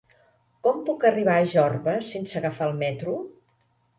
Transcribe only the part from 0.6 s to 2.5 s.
Com puc arribar a Jorba sense